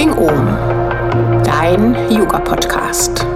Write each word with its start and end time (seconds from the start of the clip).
Flowing 0.00 0.16
Om, 0.16 1.42
dein 1.44 1.94
Yoga-Podcast. 2.10 3.26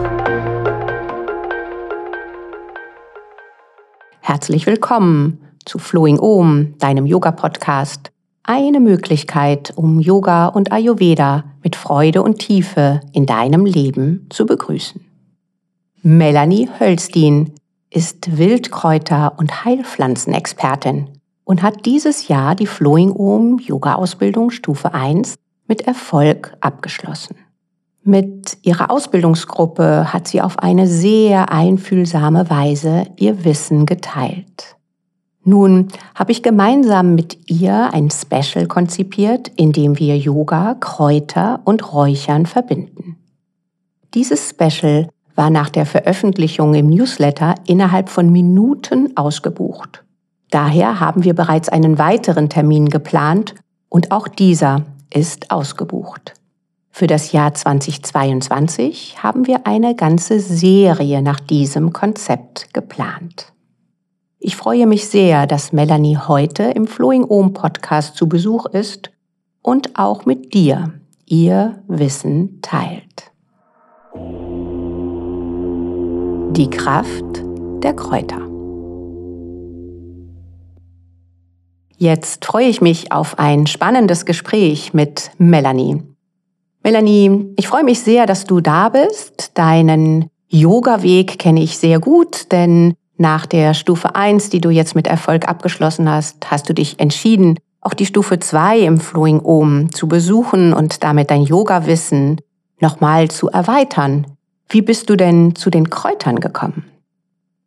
Herzlich 4.23 4.65
willkommen 4.65 5.41
zu 5.67 5.79
Flowing 5.79 6.19
Om, 6.19 6.79
deinem 6.79 7.05
Yoga-Podcast. 7.05 8.13
Eine 8.45 8.81
Möglichkeit, 8.81 9.75
um 9.77 10.01
Yoga 10.01 10.47
und 10.47 10.73
Ayurveda 10.73 11.45
mit 11.63 11.77
Freude 11.77 12.23
und 12.23 12.39
Tiefe 12.39 13.03
in 13.13 13.27
deinem 13.27 13.67
Leben 13.67 14.27
zu 14.31 14.47
begrüßen. 14.47 15.05
Melanie 16.01 16.71
Hölstin 16.81 17.53
ist 17.91 18.39
Wildkräuter- 18.39 19.39
und 19.39 19.67
Heilpflanzenexpertin 19.67 21.11
und 21.45 21.63
hat 21.63 21.85
dieses 21.85 22.29
Jahr 22.29 22.55
die 22.55 22.67
Flowing 22.67 23.13
Om 23.13 23.59
Yoga 23.59 23.97
Ausbildung 23.97 24.49
Stufe 24.49 24.95
1 24.95 25.35
mit 25.67 25.83
Erfolg 25.83 26.57
abgeschlossen. 26.61 27.37
Mit 28.03 28.59
ihrer 28.63 28.91
Ausbildungsgruppe 28.91 30.13
hat 30.13 30.29
sie 30.29 30.43
auf 30.43 30.59
eine 30.59 30.87
sehr 30.87 31.51
einfühlsame 31.51 32.51
Weise 32.51 33.07
ihr 33.17 33.45
Wissen 33.45 33.87
geteilt. 33.87 34.77
Nun 35.43 35.89
habe 36.15 36.33
ich 36.33 36.43
gemeinsam 36.43 37.15
mit 37.15 37.51
ihr 37.51 37.93
ein 37.93 38.11
Special 38.11 38.67
konzipiert, 38.67 39.49
in 39.57 39.73
dem 39.73 39.99
wir 39.99 40.19
Yoga, 40.19 40.75
Kräuter 40.75 41.61
und 41.65 41.93
Räuchern 41.93 42.47
verbinden. 42.47 43.17
Dieses 44.15 44.51
Special 44.51 45.09
war 45.35 45.51
nach 45.51 45.71
der 45.71 45.87
Veröffentlichung 45.87 46.75
im 46.75 46.89
Newsletter 46.89 47.55
innerhalb 47.67 48.09
von 48.09 48.31
Minuten 48.31 49.17
ausgebucht. 49.17 50.05
Daher 50.51 51.01
haben 51.01 51.25
wir 51.25 51.35
bereits 51.35 51.69
einen 51.69 51.99
weiteren 51.99 52.49
Termin 52.49 52.89
geplant 52.89 53.55
und 53.89 54.13
auch 54.13 54.29
dieser 54.29 54.85
ist 55.13 55.51
ausgebucht. 55.51 56.35
Für 56.91 57.07
das 57.07 57.33
Jahr 57.33 57.53
2022 57.53 59.23
haben 59.23 59.47
wir 59.47 59.67
eine 59.67 59.97
ganze 59.97 60.39
Serie 60.39 61.23
nach 61.23 61.41
diesem 61.41 61.93
Konzept 61.93 62.73
geplant. 62.73 63.53
Ich 64.39 64.57
freue 64.57 64.87
mich 64.87 65.09
sehr, 65.09 65.47
dass 65.47 65.73
Melanie 65.73 66.19
heute 66.19 66.65
im 66.65 66.87
Flowing 66.87 67.25
Ohm 67.25 67.53
Podcast 67.53 68.17
zu 68.17 68.29
Besuch 68.29 68.67
ist 68.67 69.11
und 69.63 69.99
auch 69.99 70.27
mit 70.27 70.55
dir 70.55 70.93
ihr 71.27 71.83
Wissen 71.89 72.61
teilt. 72.63 73.33
Die 76.57 76.71
Kraft 76.71 77.43
der 77.83 77.95
Kräuter. 77.97 78.54
Jetzt 82.05 82.45
freue 82.45 82.67
ich 82.67 82.83
mich 82.83 83.13
auf 83.13 83.39
ein 83.39 83.67
spannendes 83.67 84.27
Gespräch 84.27 84.93
mit 84.93 85.31
Melanie. 85.39 86.03
Melanie, 86.83 87.55
ich 87.57 87.67
freue 87.67 87.83
mich 87.83 88.01
sehr, 88.01 88.27
dass 88.27 88.45
du 88.45 88.61
da 88.61 88.91
bist. 88.91 89.57
Deinen 89.57 90.27
Yoga-Weg 90.49 91.39
kenne 91.39 91.63
ich 91.63 91.79
sehr 91.79 92.01
gut, 92.01 92.53
denn 92.53 92.93
nach 93.17 93.47
der 93.47 93.73
Stufe 93.73 94.15
1, 94.15 94.51
die 94.51 94.61
du 94.61 94.69
jetzt 94.69 94.95
mit 94.95 95.07
Erfolg 95.07 95.49
abgeschlossen 95.49 96.11
hast, 96.11 96.51
hast 96.51 96.69
du 96.69 96.75
dich 96.75 97.01
entschieden, 97.01 97.57
auch 97.81 97.95
die 97.95 98.05
Stufe 98.05 98.39
2 98.39 98.81
im 98.81 99.01
Flowing 99.01 99.41
Om 99.43 99.91
zu 99.91 100.07
besuchen 100.07 100.75
und 100.75 101.03
damit 101.05 101.31
dein 101.31 101.45
Yoga-Wissen 101.45 102.39
nochmal 102.81 103.29
zu 103.29 103.49
erweitern. 103.49 104.27
Wie 104.69 104.83
bist 104.83 105.09
du 105.09 105.17
denn 105.17 105.55
zu 105.55 105.71
den 105.71 105.89
Kräutern 105.89 106.39
gekommen? 106.39 106.85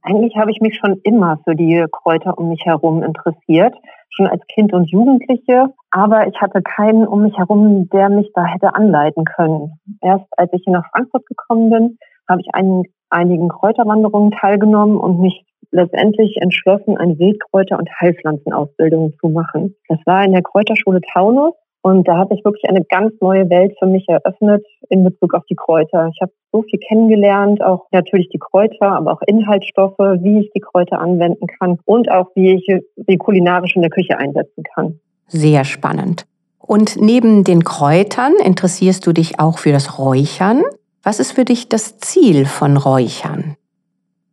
Eigentlich 0.03 0.35
habe 0.37 0.51
ich 0.51 0.61
mich 0.61 0.77
schon 0.77 1.01
immer 1.01 1.39
für 1.43 1.55
die 1.55 1.83
Kräuter 1.91 2.37
um 2.37 2.49
mich 2.49 2.61
herum 2.65 3.01
interessiert 3.01 3.73
schon 4.17 4.27
als 4.27 4.41
Kind 4.47 4.73
und 4.73 4.89
Jugendliche, 4.89 5.73
aber 5.91 6.27
ich 6.27 6.35
hatte 6.41 6.61
keinen 6.61 7.07
um 7.07 7.21
mich 7.21 7.37
herum, 7.37 7.87
der 7.89 8.09
mich 8.09 8.29
da 8.33 8.43
hätte 8.43 8.75
anleiten 8.75 9.23
können. 9.23 9.79
Erst 10.01 10.25
als 10.37 10.51
ich 10.53 10.63
hier 10.65 10.73
nach 10.73 10.89
Frankfurt 10.91 11.25
gekommen 11.25 11.69
bin, 11.69 11.97
habe 12.27 12.41
ich 12.41 12.47
einen, 12.53 12.83
einigen 13.09 13.47
Kräuterwanderungen 13.47 14.31
teilgenommen 14.31 14.97
und 14.97 15.21
mich 15.21 15.45
letztendlich 15.71 16.37
entschlossen, 16.41 16.97
eine 16.97 17.13
Wildkräuter- 17.13 17.77
und 17.77 17.89
Heilpflanzenausbildung 18.01 19.13
zu 19.19 19.29
machen. 19.29 19.75
Das 19.87 19.99
war 20.05 20.25
in 20.25 20.33
der 20.33 20.41
Kräuterschule 20.41 20.99
Taunus 21.13 21.53
und 21.81 22.07
da 22.07 22.17
hat 22.17 22.29
sich 22.29 22.43
wirklich 22.43 22.67
eine 22.69 22.83
ganz 22.83 23.13
neue 23.21 23.49
Welt 23.49 23.75
für 23.79 23.85
mich 23.85 24.07
eröffnet 24.09 24.65
in 24.89 25.03
Bezug 25.03 25.33
auf 25.33 25.43
die 25.49 25.55
Kräuter. 25.55 26.09
Ich 26.13 26.21
habe 26.21 26.31
so 26.51 26.63
viel 26.63 26.79
kennengelernt, 26.79 27.63
auch 27.63 27.85
natürlich 27.91 28.29
die 28.29 28.39
Kräuter, 28.39 28.91
aber 28.91 29.13
auch 29.13 29.21
Inhaltsstoffe, 29.25 29.97
wie 29.97 30.39
ich 30.39 30.51
die 30.53 30.59
Kräuter 30.59 30.99
anwenden 30.99 31.47
kann 31.47 31.77
und 31.85 32.11
auch 32.11 32.27
wie 32.35 32.55
ich 32.55 32.83
sie 32.95 33.17
kulinarisch 33.17 33.75
in 33.75 33.81
der 33.81 33.91
Küche 33.91 34.17
einsetzen 34.17 34.63
kann. 34.73 34.99
Sehr 35.27 35.63
spannend. 35.63 36.25
Und 36.59 36.97
neben 36.99 37.43
den 37.43 37.63
Kräutern 37.63 38.33
interessierst 38.43 39.05
du 39.07 39.13
dich 39.13 39.39
auch 39.39 39.57
für 39.57 39.71
das 39.71 39.97
Räuchern. 39.99 40.63
Was 41.03 41.19
ist 41.19 41.31
für 41.31 41.45
dich 41.45 41.69
das 41.69 41.99
Ziel 41.99 42.45
von 42.45 42.75
Räuchern? 42.75 43.55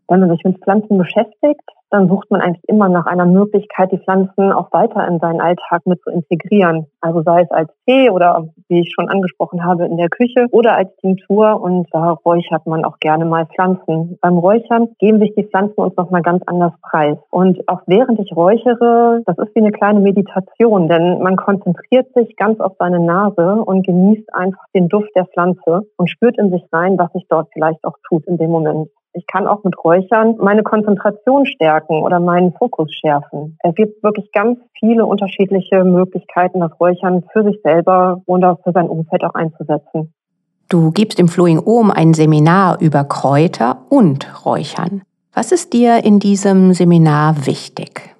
Wenn 0.08 0.20
man 0.20 0.30
sich 0.30 0.42
mit 0.44 0.58
Pflanzen 0.58 0.98
beschäftigt, 0.98 1.62
dann 1.94 2.08
sucht 2.08 2.28
man 2.30 2.40
eigentlich 2.40 2.64
immer 2.66 2.88
nach 2.88 3.06
einer 3.06 3.24
Möglichkeit, 3.24 3.92
die 3.92 3.98
Pflanzen 3.98 4.52
auch 4.52 4.72
weiter 4.72 5.06
in 5.06 5.20
seinen 5.20 5.40
Alltag 5.40 5.86
mit 5.86 6.02
zu 6.02 6.10
integrieren. 6.10 6.86
Also 7.00 7.22
sei 7.22 7.42
es 7.42 7.50
als 7.52 7.70
Tee 7.86 8.10
oder, 8.10 8.48
wie 8.68 8.80
ich 8.80 8.92
schon 8.92 9.08
angesprochen 9.08 9.64
habe, 9.64 9.84
in 9.84 9.96
der 9.96 10.08
Küche 10.08 10.46
oder 10.50 10.74
als 10.74 10.94
Tinktur 10.96 11.60
und 11.62 11.86
da 11.92 12.18
räuchert 12.24 12.66
man 12.66 12.84
auch 12.84 12.98
gerne 12.98 13.24
mal 13.24 13.46
Pflanzen. 13.46 14.18
Beim 14.20 14.38
Räuchern 14.38 14.88
geben 14.98 15.20
sich 15.20 15.34
die 15.36 15.44
Pflanzen 15.44 15.80
uns 15.80 15.96
nochmal 15.96 16.22
ganz 16.22 16.42
anders 16.46 16.72
preis. 16.82 17.16
Und 17.30 17.68
auch 17.68 17.82
während 17.86 18.18
ich 18.18 18.34
räuchere, 18.34 19.22
das 19.24 19.38
ist 19.38 19.54
wie 19.54 19.60
eine 19.60 19.70
kleine 19.70 20.00
Meditation, 20.00 20.88
denn 20.88 21.22
man 21.22 21.36
konzentriert 21.36 22.12
sich 22.14 22.34
ganz 22.34 22.58
auf 22.58 22.72
seine 22.80 22.98
Nase 22.98 23.62
und 23.64 23.86
genießt 23.86 24.34
einfach 24.34 24.64
den 24.74 24.88
Duft 24.88 25.10
der 25.14 25.26
Pflanze 25.26 25.82
und 25.96 26.10
spürt 26.10 26.38
in 26.38 26.50
sich 26.50 26.64
rein, 26.72 26.98
was 26.98 27.12
sich 27.12 27.24
dort 27.28 27.50
vielleicht 27.52 27.84
auch 27.84 27.96
tut 28.08 28.26
in 28.26 28.36
dem 28.36 28.50
Moment. 28.50 28.88
Ich 29.16 29.26
kann 29.28 29.46
auch 29.46 29.62
mit 29.62 29.74
Räuchern 29.82 30.36
meine 30.38 30.64
Konzentration 30.64 31.46
stärken 31.46 32.02
oder 32.02 32.18
meinen 32.18 32.52
Fokus 32.52 32.92
schärfen. 32.92 33.56
Es 33.62 33.74
gibt 33.76 34.02
wirklich 34.02 34.32
ganz 34.32 34.58
viele 34.78 35.06
unterschiedliche 35.06 35.84
Möglichkeiten, 35.84 36.58
das 36.58 36.72
Räuchern 36.80 37.24
für 37.32 37.44
sich 37.44 37.60
selber 37.62 38.22
oder 38.26 38.58
für 38.64 38.72
sein 38.72 38.88
Umfeld 38.88 39.24
auch 39.24 39.34
einzusetzen. 39.34 40.12
Du 40.68 40.90
gibst 40.90 41.20
im 41.20 41.28
Flowing 41.28 41.60
Ohm 41.60 41.92
ein 41.92 42.14
Seminar 42.14 42.80
über 42.80 43.04
Kräuter 43.04 43.82
und 43.88 44.44
Räuchern. 44.44 45.02
Was 45.32 45.52
ist 45.52 45.72
dir 45.72 46.04
in 46.04 46.18
diesem 46.18 46.72
Seminar 46.72 47.46
wichtig? 47.46 48.13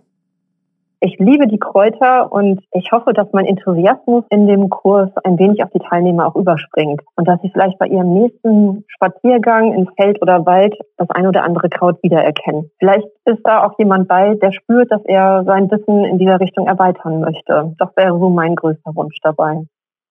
Ich 1.07 1.19
liebe 1.19 1.47
die 1.47 1.59
Kräuter 1.59 2.33
und 2.33 2.63
ich 2.73 2.91
hoffe, 2.91 3.13
dass 3.13 3.29
mein 3.33 3.45
Enthusiasmus 3.45 4.25
in 4.31 4.47
dem 4.47 4.71
Kurs 4.71 5.11
ein 5.23 5.39
wenig 5.39 5.63
auf 5.63 5.69
die 5.69 5.79
Teilnehmer 5.79 6.27
auch 6.27 6.35
überspringt 6.35 7.03
und 7.17 7.29
dass 7.29 7.39
sie 7.43 7.51
vielleicht 7.51 7.79
bei 7.79 7.89
ihrem 7.89 8.15
nächsten 8.15 8.85
Spaziergang 8.89 9.75
in 9.75 9.87
Feld 9.99 10.23
oder 10.23 10.47
Wald 10.47 10.75
das 10.97 11.11
ein 11.11 11.27
oder 11.27 11.45
andere 11.45 11.69
Kraut 11.69 12.03
wiedererkennen. 12.03 12.71
Vielleicht 12.79 13.07
ist 13.27 13.41
da 13.45 13.67
auch 13.67 13.79
jemand 13.79 14.09
bei, 14.09 14.35
der 14.37 14.53
spürt, 14.53 14.91
dass 14.91 15.03
er 15.05 15.45
sein 15.45 15.71
Wissen 15.71 16.07
in 16.07 16.17
dieser 16.17 16.41
Richtung 16.41 16.67
erweitern 16.69 17.21
möchte. 17.21 17.75
Das 17.79 17.91
wäre 17.97 18.19
so 18.19 18.31
mein 18.31 18.55
größter 18.55 18.97
Wunsch 18.97 19.19
dabei. 19.23 19.61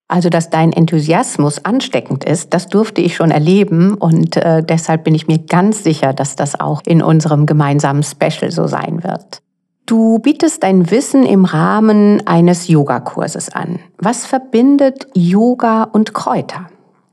Also, 0.08 0.30
dass 0.30 0.52
dein 0.52 0.74
Enthusiasmus 0.74 1.66
ansteckend 1.66 2.24
ist, 2.24 2.54
das 2.54 2.68
durfte 2.68 3.02
ich 3.02 3.16
schon 3.16 3.32
erleben 3.32 3.96
und 3.96 4.38
äh, 4.38 4.62
deshalb 4.62 5.06
bin 5.06 5.16
ich 5.16 5.28
mir 5.28 5.40
ganz 5.40 5.84
sicher, 5.84 6.14
dass 6.14 6.36
das 6.36 6.60
auch 6.60 6.84
in 6.86 7.02
unserem 7.02 7.48
gemeinsamen 7.48 8.04
Special 8.04 8.52
so 8.52 8.68
sein 8.68 9.04
wird. 9.04 9.42
Du 9.86 10.20
bietest 10.20 10.64
dein 10.64 10.92
Wissen 10.92 11.24
im 11.26 11.44
Rahmen 11.44 12.24
eines 12.26 12.70
Yogakurses 12.70 13.54
an. 13.54 13.80
Was 13.98 14.26
verbindet 14.26 15.08
Yoga 15.14 15.84
und 15.84 16.14
Kräuter? 16.14 16.68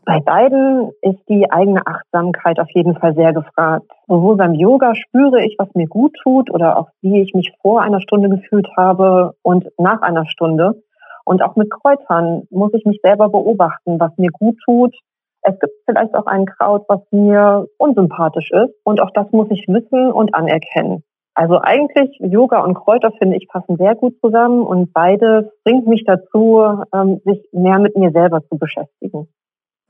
Bei 0.04 0.20
beiden 0.20 0.92
ist 1.02 1.18
die 1.28 1.50
eigene 1.50 1.84
Achtsamkeit 1.84 2.60
auf 2.60 2.68
jeden 2.72 2.94
Fall 2.94 3.16
sehr 3.16 3.32
gefragt. 3.32 3.90
Sowohl 4.06 4.36
beim 4.36 4.54
Yoga 4.54 4.94
spüre 4.94 5.44
ich, 5.44 5.56
was 5.58 5.68
mir 5.74 5.88
gut 5.88 6.16
tut 6.22 6.48
oder 6.48 6.78
auch 6.78 6.88
wie 7.02 7.20
ich 7.20 7.34
mich 7.34 7.52
vor 7.60 7.82
einer 7.82 8.00
Stunde 8.00 8.28
gefühlt 8.28 8.68
habe 8.76 9.34
und 9.42 9.66
nach 9.76 10.02
einer 10.02 10.26
Stunde. 10.26 10.80
Und 11.24 11.42
auch 11.42 11.56
mit 11.56 11.72
Kräutern 11.72 12.44
muss 12.50 12.72
ich 12.74 12.84
mich 12.84 13.00
selber 13.02 13.30
beobachten, 13.30 13.98
was 13.98 14.16
mir 14.16 14.30
gut 14.30 14.56
tut. 14.64 14.94
Es 15.42 15.58
gibt 15.58 15.72
vielleicht 15.86 16.14
auch 16.14 16.26
ein 16.26 16.46
Kraut, 16.46 16.84
was 16.88 17.00
mir 17.10 17.66
unsympathisch 17.78 18.52
ist. 18.52 18.74
Und 18.84 19.00
auch 19.00 19.10
das 19.12 19.26
muss 19.32 19.48
ich 19.50 19.64
wissen 19.66 20.12
und 20.12 20.36
anerkennen. 20.36 21.02
Also 21.40 21.58
eigentlich 21.62 22.10
Yoga 22.20 22.62
und 22.64 22.74
Kräuter 22.74 23.12
finde 23.18 23.38
ich 23.38 23.48
passen 23.48 23.78
sehr 23.78 23.94
gut 23.94 24.14
zusammen 24.20 24.60
und 24.60 24.92
beides 24.92 25.46
bringt 25.64 25.86
mich 25.86 26.04
dazu, 26.04 26.62
ähm, 26.94 27.22
sich 27.24 27.42
mehr 27.50 27.78
mit 27.78 27.96
mir 27.96 28.10
selber 28.10 28.42
zu 28.46 28.58
beschäftigen. 28.58 29.26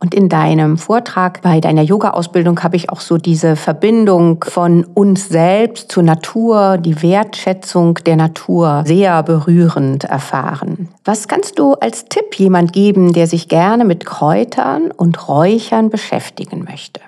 Und 0.00 0.14
in 0.14 0.28
deinem 0.28 0.78
Vortrag 0.78 1.42
bei 1.42 1.58
deiner 1.58 1.82
Yoga-Ausbildung 1.82 2.62
habe 2.62 2.76
ich 2.76 2.90
auch 2.90 3.00
so 3.00 3.16
diese 3.18 3.56
Verbindung 3.56 4.44
von 4.44 4.84
uns 4.84 5.28
selbst 5.28 5.90
zur 5.90 6.04
Natur, 6.04 6.78
die 6.78 7.02
Wertschätzung 7.02 7.94
der 8.06 8.14
Natur 8.14 8.84
sehr 8.86 9.20
berührend 9.24 10.04
erfahren. 10.04 10.88
Was 11.04 11.26
kannst 11.26 11.58
du 11.58 11.72
als 11.72 12.04
Tipp 12.04 12.36
jemand 12.36 12.72
geben, 12.72 13.12
der 13.12 13.26
sich 13.26 13.48
gerne 13.48 13.84
mit 13.84 14.06
Kräutern 14.06 14.92
und 14.96 15.28
Räuchern 15.28 15.90
beschäftigen 15.90 16.62
möchte? 16.62 17.00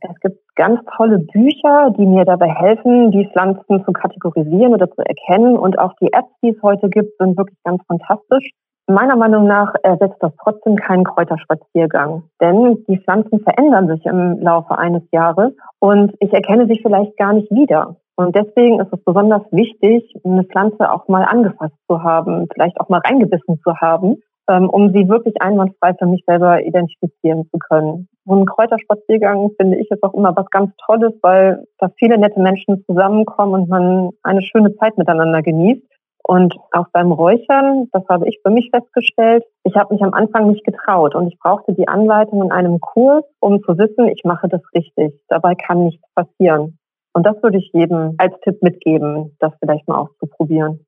Es 0.00 0.20
gibt 0.20 0.43
ganz 0.56 0.80
tolle 0.96 1.18
Bücher, 1.18 1.90
die 1.98 2.06
mir 2.06 2.24
dabei 2.24 2.48
helfen, 2.48 3.10
die 3.10 3.28
Pflanzen 3.32 3.84
zu 3.84 3.92
kategorisieren 3.92 4.74
oder 4.74 4.90
zu 4.90 5.02
erkennen. 5.02 5.56
Und 5.56 5.78
auch 5.78 5.94
die 6.00 6.12
Apps, 6.12 6.30
die 6.42 6.50
es 6.50 6.62
heute 6.62 6.88
gibt, 6.88 7.16
sind 7.18 7.36
wirklich 7.36 7.58
ganz 7.64 7.82
fantastisch. 7.86 8.50
Meiner 8.86 9.16
Meinung 9.16 9.46
nach 9.46 9.72
ersetzt 9.82 10.18
das 10.20 10.32
trotzdem 10.42 10.76
keinen 10.76 11.04
Kräuterspaziergang, 11.04 12.24
denn 12.38 12.84
die 12.86 12.98
Pflanzen 12.98 13.40
verändern 13.40 13.88
sich 13.88 14.04
im 14.04 14.40
Laufe 14.40 14.76
eines 14.76 15.02
Jahres 15.10 15.52
und 15.78 16.12
ich 16.20 16.30
erkenne 16.34 16.66
sie 16.66 16.78
vielleicht 16.82 17.16
gar 17.16 17.32
nicht 17.32 17.50
wieder. 17.50 17.96
Und 18.16 18.36
deswegen 18.36 18.80
ist 18.80 18.92
es 18.92 19.02
besonders 19.02 19.42
wichtig, 19.50 20.14
eine 20.22 20.44
Pflanze 20.44 20.92
auch 20.92 21.08
mal 21.08 21.24
angefasst 21.24 21.74
zu 21.88 22.02
haben, 22.02 22.46
vielleicht 22.52 22.78
auch 22.78 22.90
mal 22.90 23.00
reingebissen 23.00 23.58
zu 23.62 23.74
haben, 23.80 24.18
ähm, 24.50 24.68
um 24.68 24.92
sie 24.92 25.08
wirklich 25.08 25.40
einwandfrei 25.40 25.94
für 25.98 26.06
mich 26.06 26.22
selber 26.26 26.62
identifizieren 26.62 27.48
zu 27.50 27.58
können. 27.58 28.08
So 28.26 28.34
ein 28.34 28.46
Kräuterspaziergang 28.46 29.50
finde 29.58 29.76
ich 29.76 29.90
ist 29.90 30.02
auch 30.02 30.14
immer 30.14 30.34
was 30.34 30.48
ganz 30.50 30.74
Tolles, 30.86 31.12
weil 31.20 31.66
da 31.78 31.90
viele 31.98 32.16
nette 32.18 32.40
Menschen 32.40 32.82
zusammenkommen 32.86 33.54
und 33.54 33.68
man 33.68 34.10
eine 34.22 34.42
schöne 34.42 34.74
Zeit 34.76 34.96
miteinander 34.96 35.42
genießt. 35.42 35.82
Und 36.26 36.54
auch 36.72 36.86
beim 36.90 37.12
Räuchern, 37.12 37.88
das 37.92 38.02
habe 38.08 38.26
ich 38.26 38.40
für 38.42 38.50
mich 38.50 38.70
festgestellt, 38.70 39.44
ich 39.62 39.76
habe 39.76 39.92
mich 39.92 40.02
am 40.02 40.14
Anfang 40.14 40.48
nicht 40.48 40.64
getraut 40.64 41.14
und 41.14 41.28
ich 41.28 41.38
brauchte 41.38 41.74
die 41.74 41.86
Anleitung 41.86 42.42
in 42.42 42.50
einem 42.50 42.80
Kurs, 42.80 43.24
um 43.40 43.62
zu 43.62 43.76
wissen, 43.76 44.08
ich 44.08 44.24
mache 44.24 44.48
das 44.48 44.62
richtig. 44.74 45.20
Dabei 45.28 45.54
kann 45.54 45.84
nichts 45.84 46.02
passieren. 46.14 46.78
Und 47.12 47.26
das 47.26 47.42
würde 47.42 47.58
ich 47.58 47.70
jedem 47.74 48.14
als 48.16 48.34
Tipp 48.40 48.62
mitgeben, 48.62 49.36
das 49.38 49.52
vielleicht 49.60 49.86
mal 49.86 50.00
auszuprobieren. 50.00 50.86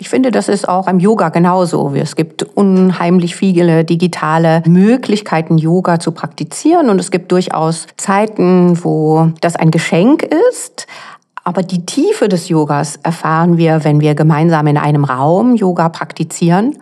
Ich 0.00 0.08
finde, 0.08 0.30
das 0.30 0.48
ist 0.48 0.68
auch 0.68 0.86
beim 0.86 1.00
Yoga 1.00 1.28
genauso. 1.28 1.92
Es 1.92 2.14
gibt 2.14 2.44
unheimlich 2.44 3.34
viele 3.34 3.84
digitale 3.84 4.62
Möglichkeiten, 4.64 5.58
Yoga 5.58 5.98
zu 5.98 6.12
praktizieren. 6.12 6.88
Und 6.88 7.00
es 7.00 7.10
gibt 7.10 7.32
durchaus 7.32 7.88
Zeiten, 7.96 8.78
wo 8.84 9.32
das 9.40 9.56
ein 9.56 9.72
Geschenk 9.72 10.22
ist. 10.22 10.86
Aber 11.42 11.64
die 11.64 11.84
Tiefe 11.84 12.28
des 12.28 12.48
Yogas 12.48 12.94
erfahren 13.02 13.58
wir, 13.58 13.82
wenn 13.82 14.00
wir 14.00 14.14
gemeinsam 14.14 14.68
in 14.68 14.76
einem 14.76 15.02
Raum 15.02 15.56
Yoga 15.56 15.88
praktizieren. 15.88 16.78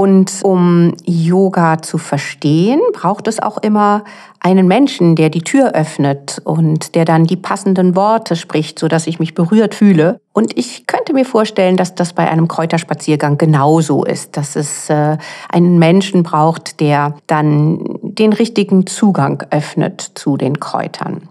Und 0.00 0.44
um 0.44 0.94
Yoga 1.06 1.82
zu 1.82 1.98
verstehen, 1.98 2.80
braucht 2.92 3.26
es 3.26 3.40
auch 3.40 3.58
immer 3.58 4.04
einen 4.38 4.68
Menschen, 4.68 5.16
der 5.16 5.28
die 5.28 5.40
Tür 5.40 5.72
öffnet 5.72 6.40
und 6.44 6.94
der 6.94 7.04
dann 7.04 7.24
die 7.24 7.34
passenden 7.34 7.96
Worte 7.96 8.36
spricht, 8.36 8.78
so 8.78 8.86
dass 8.86 9.08
ich 9.08 9.18
mich 9.18 9.34
berührt 9.34 9.74
fühle. 9.74 10.20
Und 10.32 10.56
ich 10.56 10.86
könnte 10.86 11.14
mir 11.14 11.24
vorstellen, 11.24 11.76
dass 11.76 11.96
das 11.96 12.12
bei 12.12 12.30
einem 12.30 12.46
Kräuterspaziergang 12.46 13.38
genauso 13.38 14.04
ist, 14.04 14.36
dass 14.36 14.54
es 14.54 14.88
äh, 14.88 15.18
einen 15.48 15.80
Menschen 15.80 16.22
braucht, 16.22 16.78
der 16.78 17.16
dann 17.26 17.98
den 18.02 18.32
richtigen 18.32 18.86
Zugang 18.86 19.42
öffnet 19.50 20.12
zu 20.14 20.36
den 20.36 20.60
Kräutern. 20.60 21.22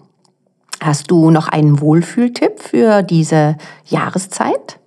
Hast 0.81 1.10
du 1.10 1.31
noch 1.31 1.48
einen 1.48 1.80
Wohlfühltipp 1.80 2.60
für 2.60 3.02
diese 3.02 3.56
Jahreszeit? 3.86 4.78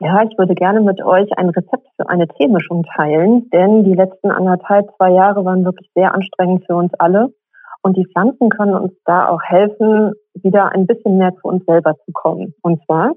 Ja, 0.00 0.22
ich 0.22 0.36
würde 0.36 0.54
gerne 0.54 0.80
mit 0.80 1.02
euch 1.04 1.30
ein 1.38 1.50
Rezept 1.50 1.86
für 1.96 2.08
eine 2.08 2.26
Teemischung 2.26 2.84
teilen, 2.96 3.48
denn 3.50 3.84
die 3.84 3.94
letzten 3.94 4.30
anderthalb, 4.30 4.90
zwei 4.96 5.10
Jahre 5.10 5.44
waren 5.44 5.64
wirklich 5.64 5.88
sehr 5.94 6.12
anstrengend 6.14 6.64
für 6.66 6.74
uns 6.74 6.92
alle. 6.98 7.32
Und 7.82 7.96
die 7.96 8.06
Pflanzen 8.06 8.48
können 8.48 8.74
uns 8.74 8.92
da 9.04 9.28
auch 9.28 9.42
helfen, 9.42 10.12
wieder 10.34 10.72
ein 10.72 10.86
bisschen 10.86 11.18
mehr 11.18 11.34
zu 11.36 11.46
uns 11.48 11.64
selber 11.66 11.94
zu 12.04 12.12
kommen. 12.12 12.54
Und 12.62 12.82
zwar, 12.86 13.12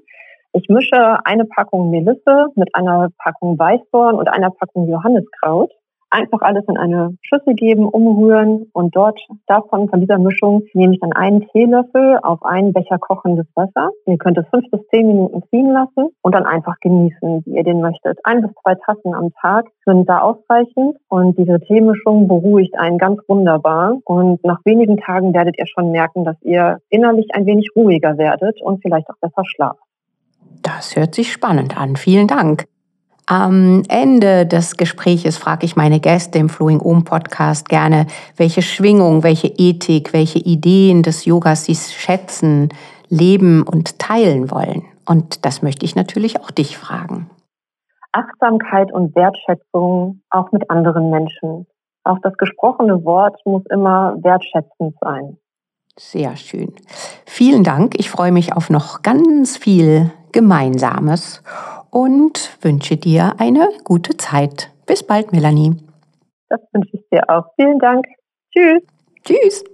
ich 0.52 0.68
mische 0.68 1.18
eine 1.24 1.46
Packung 1.46 1.90
Melisse 1.90 2.46
mit 2.54 2.74
einer 2.74 3.08
Packung 3.18 3.58
Weißdorn 3.58 4.16
und 4.16 4.28
einer 4.28 4.50
Packung 4.50 4.88
Johanniskraut 4.88 5.72
Einfach 6.10 6.40
alles 6.40 6.64
in 6.68 6.78
eine 6.78 7.16
Schüssel 7.20 7.54
geben, 7.54 7.86
umrühren 7.86 8.70
und 8.72 8.96
dort 8.96 9.20
davon, 9.46 9.88
von 9.88 10.00
dieser 10.00 10.18
Mischung, 10.18 10.62
nehme 10.72 10.94
ich 10.94 11.00
dann 11.00 11.12
einen 11.12 11.46
Teelöffel 11.48 12.18
auf 12.22 12.42
einen 12.44 12.72
Becher 12.72 12.98
kochendes 12.98 13.46
Wasser. 13.54 13.90
Ihr 14.06 14.16
könnt 14.16 14.38
es 14.38 14.46
fünf 14.48 14.70
bis 14.70 14.80
zehn 14.88 15.06
Minuten 15.06 15.42
ziehen 15.50 15.70
lassen 15.70 16.08
und 16.22 16.34
dann 16.34 16.46
einfach 16.46 16.76
genießen, 16.80 17.42
wie 17.44 17.56
ihr 17.56 17.64
den 17.64 17.80
möchtet. 17.80 18.18
Ein 18.24 18.40
bis 18.40 18.50
zwei 18.62 18.74
Tassen 18.74 19.14
am 19.14 19.32
Tag 19.40 19.66
sind 19.84 20.08
da 20.08 20.20
ausreichend 20.20 20.96
und 21.08 21.38
diese 21.38 21.60
Teemischung 21.60 22.26
beruhigt 22.26 22.78
einen 22.78 22.98
ganz 22.98 23.20
wunderbar 23.28 23.98
und 24.04 24.42
nach 24.44 24.64
wenigen 24.64 24.96
Tagen 24.96 25.34
werdet 25.34 25.58
ihr 25.58 25.66
schon 25.66 25.90
merken, 25.90 26.24
dass 26.24 26.36
ihr 26.42 26.78
innerlich 26.88 27.28
ein 27.34 27.44
wenig 27.44 27.70
ruhiger 27.76 28.16
werdet 28.16 28.60
und 28.62 28.80
vielleicht 28.80 29.10
auch 29.10 29.18
besser 29.20 29.44
schlaft. 29.44 29.80
Das 30.62 30.96
hört 30.96 31.14
sich 31.14 31.32
spannend 31.32 31.78
an. 31.78 31.96
Vielen 31.96 32.26
Dank. 32.26 32.66
Am 33.30 33.82
Ende 33.90 34.46
des 34.46 34.78
Gespräches 34.78 35.36
frage 35.36 35.66
ich 35.66 35.76
meine 35.76 36.00
Gäste 36.00 36.38
im 36.38 36.48
Flowing 36.48 36.80
Om 36.80 37.04
Podcast 37.04 37.68
gerne, 37.68 38.06
welche 38.38 38.62
Schwingung, 38.62 39.22
welche 39.22 39.48
Ethik, 39.48 40.14
welche 40.14 40.38
Ideen 40.38 41.02
des 41.02 41.26
Yogas 41.26 41.66
sie 41.66 41.74
schätzen, 41.74 42.70
leben 43.10 43.64
und 43.64 43.98
teilen 43.98 44.50
wollen. 44.50 44.86
Und 45.04 45.44
das 45.44 45.60
möchte 45.60 45.84
ich 45.84 45.94
natürlich 45.94 46.40
auch 46.40 46.50
dich 46.50 46.78
fragen. 46.78 47.28
Achtsamkeit 48.12 48.90
und 48.94 49.14
Wertschätzung 49.14 50.22
auch 50.30 50.50
mit 50.50 50.70
anderen 50.70 51.10
Menschen. 51.10 51.66
Auch 52.04 52.20
das 52.22 52.32
gesprochene 52.38 53.04
Wort 53.04 53.38
muss 53.44 53.62
immer 53.68 54.16
wertschätzend 54.22 54.94
sein. 55.02 55.36
Sehr 55.98 56.34
schön. 56.36 56.72
Vielen 57.26 57.62
Dank. 57.62 57.94
Ich 57.98 58.08
freue 58.08 58.32
mich 58.32 58.54
auf 58.54 58.70
noch 58.70 59.02
ganz 59.02 59.58
viel 59.58 60.12
Gemeinsames 60.32 61.42
und 61.90 62.56
wünsche 62.60 62.96
dir 62.96 63.34
eine 63.38 63.68
gute 63.84 64.16
Zeit. 64.16 64.70
Bis 64.86 65.02
bald, 65.02 65.32
Melanie. 65.32 65.76
Das 66.48 66.60
wünsche 66.72 66.90
ich 66.92 67.02
dir 67.10 67.28
auch. 67.28 67.44
Vielen 67.56 67.78
Dank. 67.78 68.06
Tschüss. 68.52 68.82
Tschüss. 69.24 69.64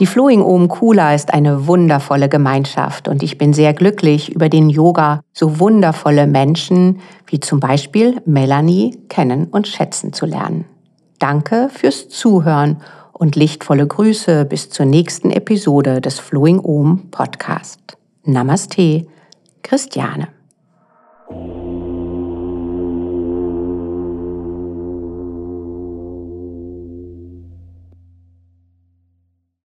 Die 0.00 0.06
Flowing 0.06 0.42
Om 0.42 0.68
Kula 0.68 1.12
ist 1.12 1.34
eine 1.34 1.66
wundervolle 1.66 2.28
Gemeinschaft 2.28 3.08
und 3.08 3.24
ich 3.24 3.36
bin 3.36 3.52
sehr 3.52 3.74
glücklich, 3.74 4.32
über 4.32 4.48
den 4.48 4.70
Yoga 4.70 5.22
so 5.32 5.58
wundervolle 5.58 6.28
Menschen 6.28 7.00
wie 7.26 7.40
zum 7.40 7.58
Beispiel 7.58 8.20
Melanie 8.24 8.96
kennen 9.08 9.48
und 9.50 9.66
schätzen 9.66 10.12
zu 10.12 10.24
lernen. 10.24 10.66
Danke 11.18 11.68
fürs 11.68 12.08
Zuhören 12.08 12.80
und 13.12 13.34
lichtvolle 13.34 13.88
Grüße 13.88 14.44
bis 14.44 14.70
zur 14.70 14.86
nächsten 14.86 15.32
Episode 15.32 16.00
des 16.00 16.20
Flowing 16.20 16.60
Om 16.60 17.10
Podcast. 17.10 17.98
Namaste, 18.28 19.06
Christiane. 19.62 20.26